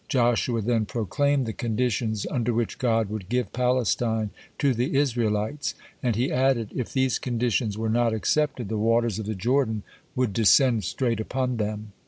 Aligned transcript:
Joshua 0.07 0.63
then 0.63 0.87
proclaimed 0.87 1.45
the 1.45 1.53
conditions 1.53 2.25
under 2.31 2.53
which 2.55 2.79
God 2.79 3.11
would 3.11 3.29
give 3.29 3.53
Palestine 3.53 4.31
to 4.57 4.73
the 4.73 4.95
Israelites, 4.95 5.75
and 6.01 6.15
he 6.15 6.31
added, 6.31 6.71
if 6.75 6.91
these 6.91 7.19
conditions 7.19 7.77
were 7.77 7.87
not 7.87 8.11
accepted, 8.11 8.67
the 8.67 8.77
waters 8.79 9.19
of 9.19 9.27
the 9.27 9.35
Jordan 9.35 9.83
would 10.15 10.33
descend 10.33 10.85
straight 10.85 11.19
upon 11.19 11.57
them. 11.57 11.91